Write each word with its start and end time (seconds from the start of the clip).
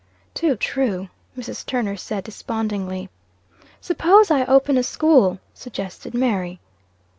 "Too 0.33 0.55
true," 0.55 1.09
Mrs. 1.37 1.63
Turner 1.63 1.95
said, 1.95 2.23
despondingly. 2.23 3.11
"Suppose 3.79 4.31
I 4.31 4.45
open 4.47 4.75
a 4.79 4.83
school?" 4.83 5.37
suggested 5.53 6.15
Mary. 6.15 6.59